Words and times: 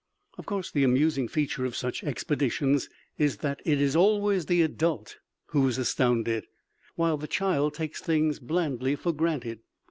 Of 0.39 0.47
course, 0.47 0.71
the 0.71 0.83
amusing 0.83 1.27
feature 1.27 1.63
of 1.63 1.75
such 1.75 2.03
expeditions 2.03 2.89
is 3.19 3.37
that 3.45 3.61
it 3.65 3.79
is 3.79 3.95
always 3.95 4.47
the 4.47 4.63
adult 4.63 5.17
who 5.49 5.67
is 5.67 5.77
astounded, 5.77 6.47
while 6.95 7.17
the 7.17 7.27
child 7.27 7.75
takes 7.75 8.01
things 8.01 8.39
blandly 8.39 8.95
for 8.95 9.13
granted. 9.13 9.59